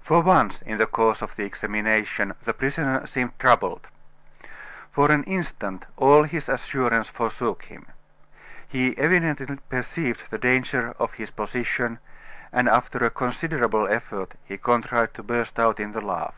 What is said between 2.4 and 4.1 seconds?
the prisoner seemed troubled.